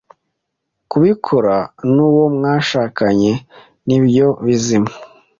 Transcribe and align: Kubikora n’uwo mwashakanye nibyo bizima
Kubikora 0.91 1.55
n’uwo 1.93 2.25
mwashakanye 2.35 3.31
nibyo 3.87 4.27
bizima 4.45 4.91